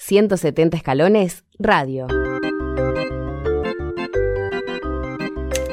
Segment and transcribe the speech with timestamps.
[0.00, 2.06] 170 escalones, radio.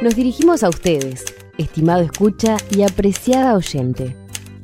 [0.02, 1.24] Nos dirigimos a ustedes,
[1.60, 4.18] estimado escucha y apreciada oyente,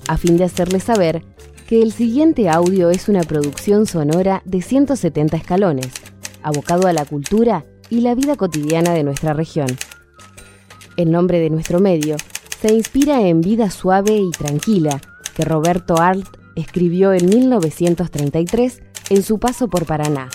[0.07, 1.23] a fin de hacerles saber
[1.67, 5.91] que el siguiente audio es una producción sonora de 170 escalones,
[6.41, 9.67] abocado a la cultura y la vida cotidiana de nuestra región.
[10.97, 12.17] El nombre de nuestro medio
[12.59, 14.99] se inspira en Vida Suave y Tranquila,
[15.35, 20.29] que Roberto Arlt escribió en 1933 en su paso por Paraná,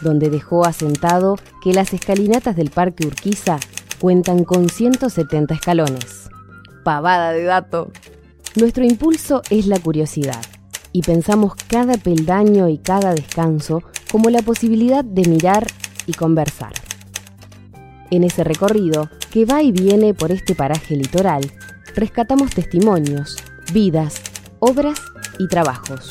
[0.00, 3.58] donde dejó asentado que las escalinatas del Parque Urquiza
[4.00, 6.30] cuentan con 170 escalones.
[6.82, 7.92] Pavada de dato.
[8.54, 10.40] Nuestro impulso es la curiosidad
[10.92, 15.66] y pensamos cada peldaño y cada descanso como la posibilidad de mirar
[16.06, 16.72] y conversar.
[18.10, 21.52] En ese recorrido, que va y viene por este paraje litoral,
[21.94, 23.36] rescatamos testimonios,
[23.74, 24.22] vidas,
[24.58, 25.02] obras
[25.38, 26.08] y trabajos.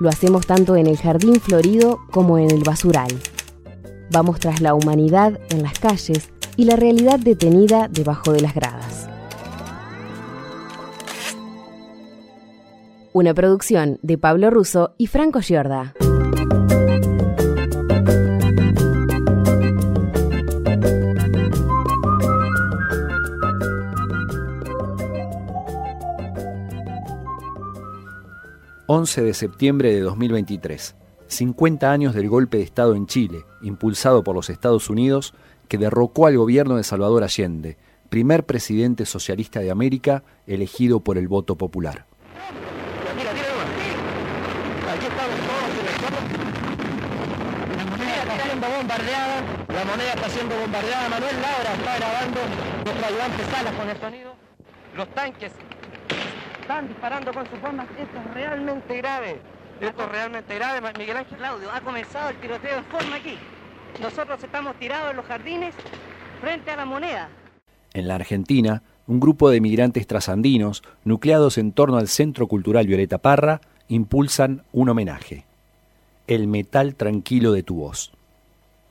[0.00, 3.08] Lo hacemos tanto en el jardín florido como en el basural.
[4.10, 9.08] Vamos tras la humanidad en las calles y la realidad detenida debajo de las gradas.
[13.12, 15.94] Una producción de Pablo Russo y Franco Giorda.
[29.04, 30.96] ...11 de septiembre de 2023...
[31.28, 33.44] ...50 años del golpe de Estado en Chile...
[33.60, 35.34] ...impulsado por los Estados Unidos...
[35.68, 37.76] ...que derrocó al gobierno de Salvador Allende...
[38.08, 40.24] ...primer presidente socialista de América...
[40.46, 42.06] ...elegido por el voto popular.
[49.68, 52.40] la moneda está siendo bombardeada, Manuel Laura está grabando,
[52.84, 54.34] nuestro ayudante Salas con el sonido,
[54.96, 55.52] los tanques
[56.64, 59.36] están disparando con sus bombas, esto es realmente grave,
[59.80, 61.36] esto es realmente grave, Miguel Ángel.
[61.36, 63.36] Claudio, ha comenzado el tiroteo en forma aquí.
[64.00, 65.74] Nosotros estamos tirados en los jardines
[66.40, 67.28] frente a la moneda.
[67.92, 73.18] En la Argentina, un grupo de migrantes trasandinos, nucleados en torno al Centro Cultural Violeta
[73.18, 75.44] Parra, impulsan un homenaje.
[76.26, 78.14] El metal tranquilo de tu voz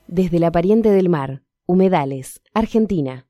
[0.06, 3.26] desde la Pariente del Mar, Humedales, Argentina.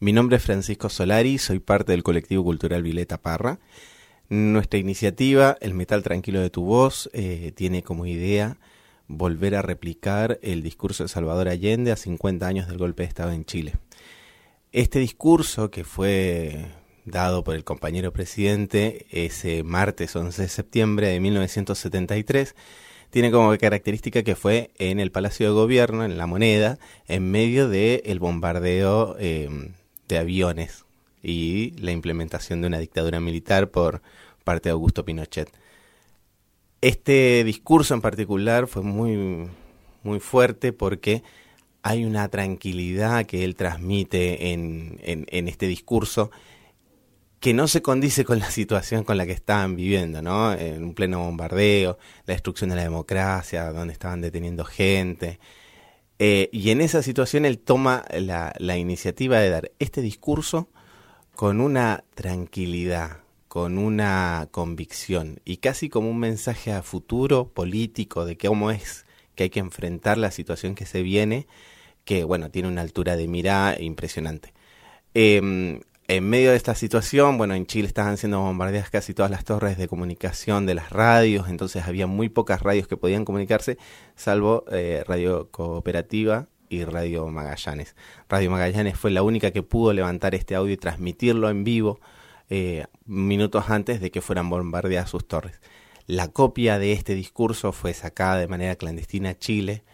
[0.00, 3.58] Mi nombre es Francisco Solari, soy parte del colectivo cultural Vileta Parra.
[4.28, 8.58] Nuestra iniciativa, El Metal Tranquilo de tu Voz, eh, tiene como idea
[9.08, 13.32] volver a replicar el discurso de Salvador Allende a 50 años del golpe de Estado
[13.32, 13.74] en Chile.
[14.70, 16.66] Este discurso, que fue
[17.04, 22.54] dado por el compañero presidente ese martes 11 de septiembre de 1973,
[23.10, 26.78] tiene como característica que fue en el Palacio de Gobierno, en la moneda,
[27.08, 29.72] en medio del el bombardeo em,
[30.08, 30.84] de aviones
[31.22, 34.02] y la implementación de una dictadura militar por
[34.44, 35.50] parte de Augusto Pinochet.
[36.80, 39.48] Este discurso en particular fue muy,
[40.02, 41.22] muy fuerte porque
[41.82, 46.30] hay una tranquilidad que él transmite en, en, este discurso
[47.40, 50.52] que no se condice con la situación con la que estaban viviendo, ¿no?
[50.52, 55.38] En un pleno bombardeo, la destrucción de la democracia, donde estaban deteniendo gente.
[56.18, 60.68] Eh, y en esa situación él toma la, iniciativa de dar este discurso
[61.34, 68.36] con una tranquilidad, con una convicción y casi como un mensaje a futuro político de
[68.36, 71.46] cómo es que hay que enfrentar la situación que se viene,
[72.04, 74.52] que bueno, tiene una altura de mira impresionante.
[75.14, 79.44] Eh, en medio de esta situación, bueno, en Chile estaban siendo bombardeadas casi todas las
[79.44, 83.76] torres de comunicación de las radios, entonces había muy pocas radios que podían comunicarse,
[84.16, 87.94] salvo eh, Radio Cooperativa y Radio Magallanes.
[88.26, 92.00] Radio Magallanes fue la única que pudo levantar este audio y transmitirlo en vivo
[92.48, 95.60] eh, minutos antes de que fueran bombardeadas sus torres.
[96.06, 99.84] La copia de este discurso fue sacada de manera clandestina a Chile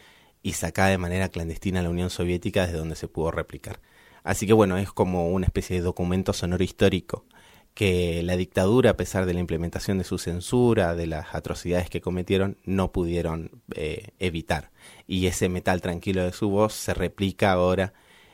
[0.45, 3.81] y sacada de manera clandestina a la Unión Soviética, desde donde se pudo replicar.
[4.25, 7.27] Así que bueno, es como una especie de documento sonoro histórico
[7.75, 12.01] que la dictadura, a pesar de la implementación de su censura, de las atrocidades que
[12.01, 14.71] cometieron, no pudieron eh, evitar.
[15.07, 17.93] Y ese metal tranquilo de su voz se replica ahora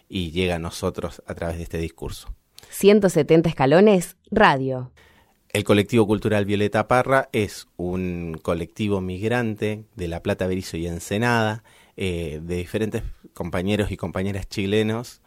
[0.08, 2.34] y llega a nosotros a través de este discurso.
[2.68, 4.92] 170 escalones, radio.
[5.48, 11.64] El colectivo cultural Violeta Parra es un colectivo migrante de La Plata, Berizo y Ensenada,
[11.96, 15.22] eh, de diferentes compañeros y compañeras chilenos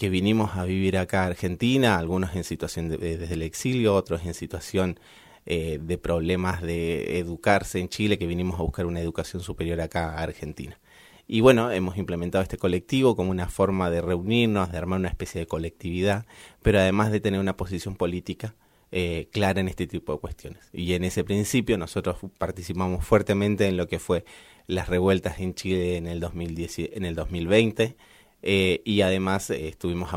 [0.00, 4.24] que vinimos a vivir acá a Argentina, algunos en situación de, desde el exilio, otros
[4.24, 4.98] en situación
[5.44, 10.14] eh, de problemas de educarse en Chile, que vinimos a buscar una educación superior acá
[10.14, 10.80] a Argentina.
[11.28, 15.38] Y bueno, hemos implementado este colectivo como una forma de reunirnos, de armar una especie
[15.38, 16.24] de colectividad,
[16.62, 18.54] pero además de tener una posición política
[18.92, 20.70] eh, clara en este tipo de cuestiones.
[20.72, 24.24] Y en ese principio nosotros participamos fuertemente en lo que fue
[24.66, 27.98] las revueltas en Chile en el, 2010, en el 2020
[28.42, 30.10] eh, y además eh, estuvimos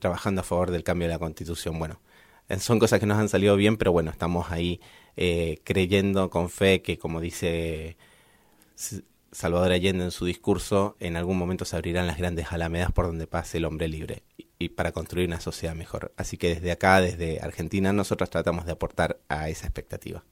[0.00, 1.78] trabajando a favor del cambio de la constitución.
[1.78, 2.00] Bueno,
[2.58, 4.80] son cosas que nos han salido bien, pero bueno, estamos ahí
[5.64, 7.96] creyendo con fe que, como dice
[9.32, 13.26] Salvador Allende en su discurso, en algún momento se abrirán las grandes alamedas por donde
[13.26, 14.22] pase el hombre libre
[14.58, 16.12] y para construir una sociedad mejor.
[16.16, 20.24] Así que desde acá, desde Argentina, nosotros tratamos de aportar a esa expectativa.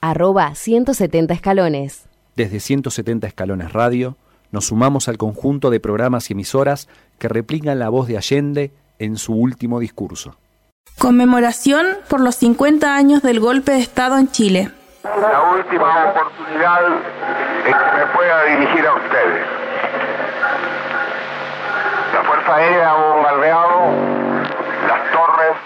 [0.00, 2.04] Arroba 170 escalones.
[2.36, 4.16] Desde 170 escalones radio,
[4.52, 6.88] nos sumamos al conjunto de programas y emisoras
[7.18, 10.36] que replican la voz de Allende en su último discurso.
[10.98, 14.70] Conmemoración por los 50 años del golpe de Estado en Chile.
[15.02, 16.86] La última oportunidad
[17.64, 19.46] en que me pueda dirigir a ustedes.
[22.12, 23.92] La Fuerza Aérea ha bombardeado
[24.88, 25.56] las torres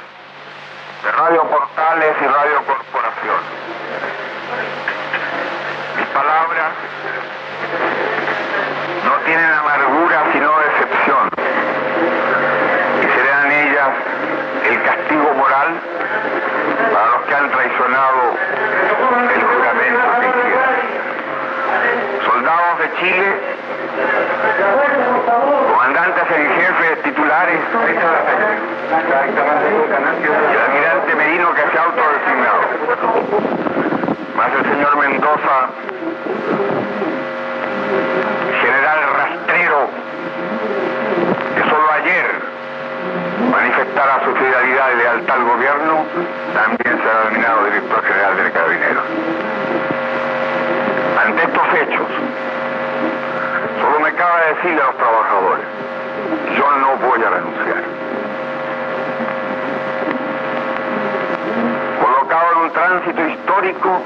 [1.03, 3.41] de Radio Portales y Radio Corporación.
[5.97, 6.73] Mis palabras
[9.25, 11.31] tienen amargura sino decepción
[13.03, 13.91] y serán ellas
[14.69, 15.69] el castigo moral
[16.93, 18.21] para los que han traicionado
[19.35, 20.75] el juramento que hicieron.
[22.25, 23.55] Soldados de Chile
[25.71, 27.77] comandantes en jefe titulares y
[30.55, 32.61] el almirante Merino que se ha autodesignado.
[34.37, 35.69] Más el señor Mendoza,
[38.61, 39.89] general rastrero,
[41.55, 42.27] que solo ayer
[43.51, 44.35] manifestara su
[44.97, 46.05] lealtad al gobierno,
[46.55, 49.05] también se ha denominado director general del Carabineros.
[51.25, 52.09] Ante estos hechos,
[53.85, 55.67] Solo me cabe decirle a los trabajadores,
[56.57, 57.83] yo no voy a renunciar.
[62.01, 64.03] Colocado en un tránsito histórico,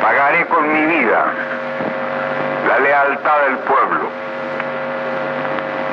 [0.00, 1.24] pagaré con mi vida
[2.68, 4.08] la lealtad del pueblo.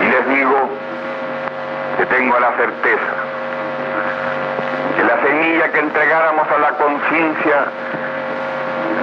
[0.04, 0.70] Y les digo
[1.98, 3.19] que tengo la certeza
[5.20, 7.66] la semilla que entregáramos a la conciencia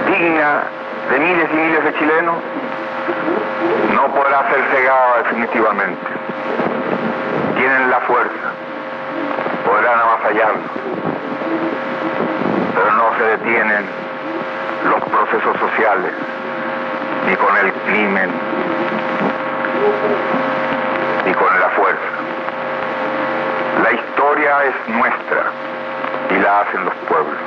[0.07, 0.63] digna
[1.11, 2.35] de miles y miles de chilenos
[3.93, 6.07] no podrá ser cegada definitivamente.
[7.55, 8.51] Tienen la fuerza,
[9.65, 10.71] podrán avasallarnos,
[12.75, 13.85] pero no se detienen
[14.85, 16.11] los procesos sociales,
[17.27, 18.29] ni con el crimen,
[21.25, 22.01] ni con la fuerza.
[23.83, 25.51] La historia es nuestra
[26.29, 27.37] y la hacen los pueblos.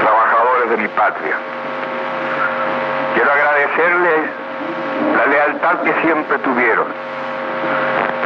[0.00, 1.36] Trabajadores de mi patria.
[3.14, 4.30] Quiero agradecerles
[5.16, 6.86] la lealtad que siempre tuvieron,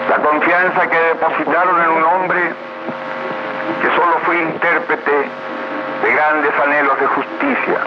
[0.08, 2.52] la confianza que depositaron en un hombre
[3.82, 5.12] que solo fue intérprete
[6.02, 7.78] de grandes anhelos de justicia,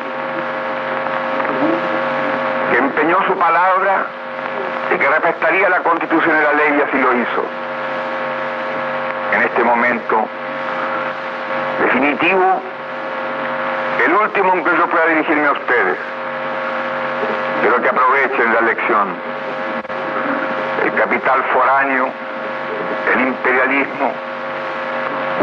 [2.71, 4.05] que empeñó su palabra
[4.93, 7.68] y que respetaría la constitución y la ley y así lo hizo.
[9.33, 10.27] En este momento
[11.81, 12.61] definitivo,
[14.05, 15.97] el último en que yo pueda dirigirme a ustedes
[17.61, 19.07] pero que aprovechen la lección.
[20.83, 22.09] El capital foráneo,
[23.13, 24.11] el imperialismo,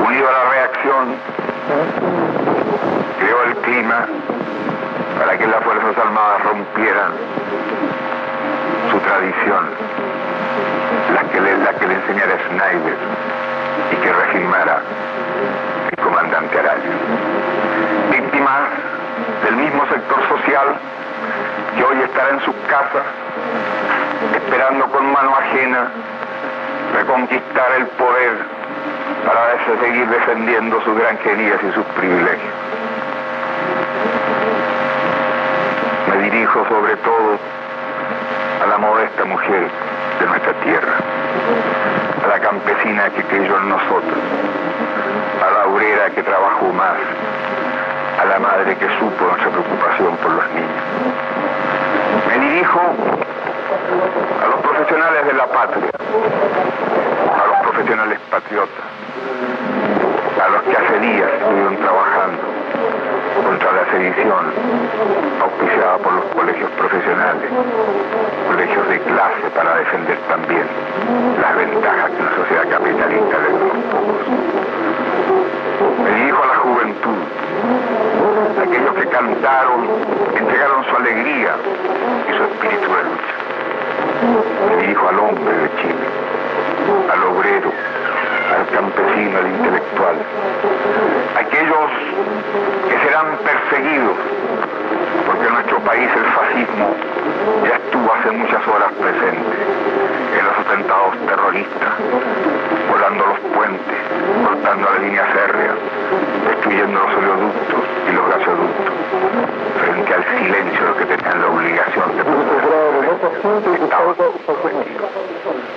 [0.07, 1.17] unido a la reacción,
[3.19, 4.07] creó el clima
[5.19, 7.13] para que las Fuerzas Armadas rompieran
[8.91, 9.71] su tradición,
[11.15, 13.36] la que le, la que le enseñara Schneider
[13.93, 14.81] y que reafirmara
[15.91, 16.83] el comandante Araya.
[18.11, 18.63] Víctimas
[19.45, 20.77] del mismo sector social
[21.77, 23.05] que hoy estará en sus casas
[24.35, 25.89] esperando con mano ajena
[26.95, 28.37] reconquistar el poder
[29.27, 32.55] para seguir defendiendo sus granjerías y sus privilegios.
[36.09, 37.39] Me dirijo sobre todo
[38.63, 39.69] a la modesta mujer
[40.21, 40.95] de nuestra tierra,
[42.37, 44.19] la campesina que creyó en nosotros,
[45.43, 46.99] a la obrera que trabajó más,
[48.21, 50.83] a la madre que supo nuestra preocupación por los niños.
[52.29, 52.81] Me dirijo
[54.43, 55.91] a los profesionales de la patria,
[57.43, 58.85] a los profesionales patriotas,
[60.45, 62.66] a los que hace días estuvieron trabajando
[63.45, 64.53] contra la sedición
[65.41, 67.51] auspiciada por los colegios profesionales,
[68.47, 70.67] colegios de clase para defender también
[71.41, 74.27] las ventajas que una sociedad capitalista le da a los pocos.
[76.03, 77.19] Me dirijo a la juventud,
[78.63, 79.89] aquellos que cantaron,
[80.37, 81.57] entregaron su alegría
[82.29, 83.35] y su espíritu de lucha.
[84.69, 86.07] Me dirijo al hombre de Chile,
[87.13, 87.71] al obrero,
[88.67, 90.17] al campesino, el intelectual,
[91.39, 91.91] aquellos
[92.89, 94.17] que serán perseguidos,
[95.27, 96.95] porque en nuestro país el fascismo
[97.65, 99.57] ya estuvo hace muchas horas presente
[100.39, 101.95] en los atentados terroristas,
[102.91, 103.97] volando los puentes,
[104.45, 105.75] cortando la línea férrea,
[106.49, 108.95] destruyendo los oleoductos y los gasoductos,
[109.81, 112.67] frente al silencio de los que tenían la obligación de proteger.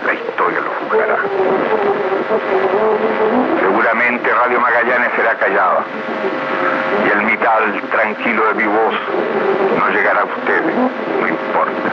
[0.06, 2.09] La historia lo juzgará.
[3.60, 5.84] Seguramente Radio Magallanes será callada
[7.04, 8.94] y el mital tranquilo de mi voz
[9.80, 11.90] no llegará a ustedes, no importa.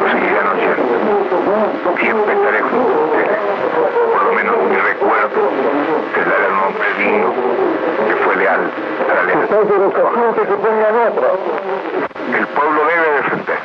[0.00, 1.96] Lo seguirán oyendo.
[2.00, 3.38] Siempre estaré junto a ustedes.
[4.14, 5.50] Por lo menos mi recuerdo
[6.14, 7.34] tendrá el nombre digno
[8.08, 8.70] que fue leal
[9.10, 9.58] a la lealtad.
[12.34, 13.58] El pueblo debe defender,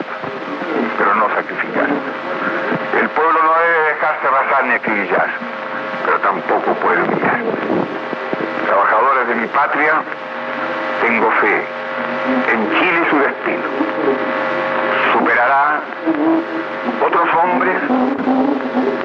[0.97, 1.87] pero no sacrificar.
[2.99, 3.87] El pueblo no debe
[4.63, 5.29] ni acribillar,
[6.05, 7.41] pero tampoco puede humillar.
[8.65, 10.01] Trabajadores de mi patria,
[11.01, 11.63] tengo fe
[12.51, 13.67] en Chile su destino.
[15.13, 15.81] Superará
[17.05, 17.77] otros hombres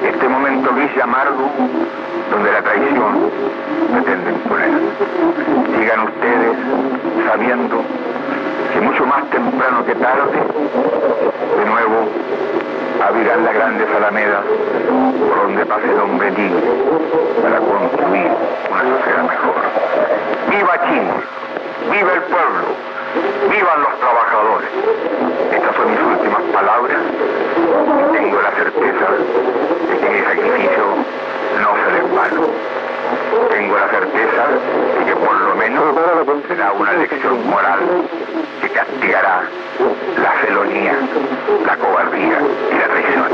[0.03, 1.51] este momento gris y amargo
[2.31, 3.31] donde la traición
[3.91, 4.71] pretende imponer.
[5.77, 6.57] Llegan ustedes
[7.27, 7.83] sabiendo
[8.73, 10.39] que mucho más temprano que tarde,
[11.57, 12.09] de nuevo
[13.01, 14.43] abrirán las grandes alamedas
[15.27, 16.61] por donde pase el hombre libre
[17.41, 18.31] para construir
[18.71, 19.55] una sociedad mejor.
[20.49, 21.13] ¡Viva Chile!
[21.91, 22.65] ¡Viva el pueblo!
[23.49, 24.69] ¡Vivan los trabajadores!
[25.51, 26.97] Estas son mis últimas palabras
[27.57, 29.05] y tengo la certeza
[29.89, 30.85] de que mi sacrificio
[31.61, 32.47] no será en vano.
[33.53, 34.47] Tengo la certeza
[34.97, 35.95] de que por lo menos
[36.47, 37.79] será una lección moral
[38.59, 39.47] que castigará
[40.17, 40.97] la felonía,
[41.63, 42.41] la cobardía
[42.71, 43.27] y la traición.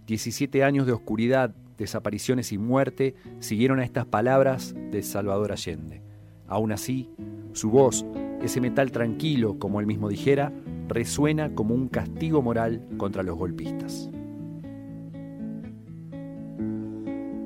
[0.07, 6.03] 17 años de oscuridad, desapariciones y muerte siguieron a estas palabras de Salvador Allende.
[6.49, 7.09] Aún así,
[7.53, 8.05] su voz,
[8.43, 10.53] ese metal tranquilo, como él mismo dijera,
[10.89, 14.11] resuena como un castigo moral contra los golpistas.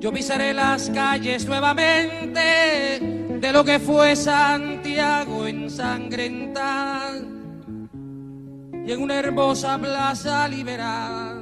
[0.05, 2.99] Yo pisaré las calles nuevamente
[3.41, 7.23] de lo que fue Santiago ensangrentada
[8.85, 11.41] y en una hermosa plaza liberada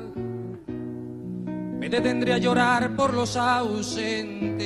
[0.66, 4.64] me detendré a llorar por los ausentes.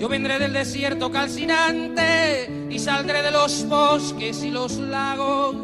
[0.00, 5.63] Yo vendré del desierto calcinante y saldré de los bosques y los lagos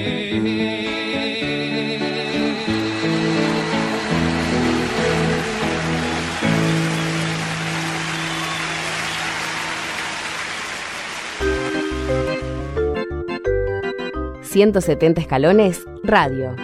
[14.51, 16.55] ...170 escalones, radio.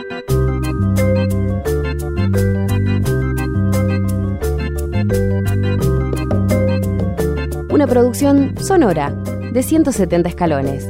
[7.78, 9.14] una producción sonora
[9.54, 10.88] de 170 escalones.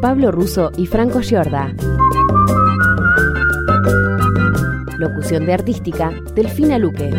[0.00, 1.74] Pablo Russo y Franco Giorda.
[4.98, 7.10] Locución de artística, Delfina Luque.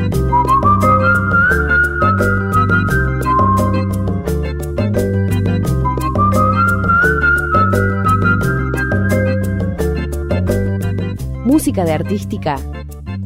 [11.72, 12.58] De artística,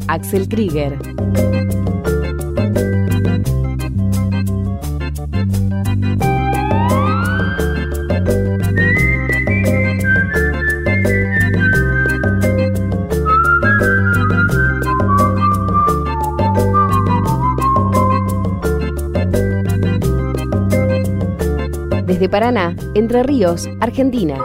[0.07, 0.99] Axel Krieger.
[22.05, 24.37] Desde Paraná, Entre Ríos, Argentina.